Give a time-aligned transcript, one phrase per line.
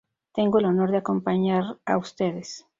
[0.33, 2.65] Tengo el honor de acompañar a Uds.